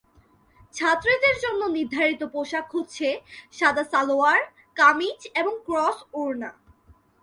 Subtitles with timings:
[0.73, 3.07] ছাত্রীদের জন্য নির্ধারিত পোশাক হচ্ছে
[3.53, 4.41] সাদা সালোয়ার,
[4.77, 6.49] কামিজ এবং ক্রস ওড়না।